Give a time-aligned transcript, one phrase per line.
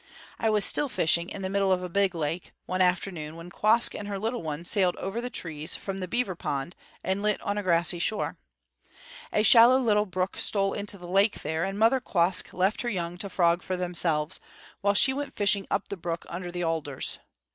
[0.39, 3.51] I was still fishing in the middle of the big lake, one late afternoon, when
[3.51, 7.39] Quoskh and her little ones sailed over the trees from the beaver pond and lit
[7.43, 8.39] on a grassy shore.
[9.31, 13.15] A shallow little brook stole into the lake there, and Mother Quoskh left her young
[13.19, 14.39] to frog for themselves,
[14.81, 17.19] while she went fishing up the brook under the alders.